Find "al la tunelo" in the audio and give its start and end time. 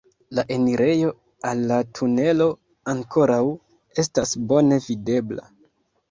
1.49-2.47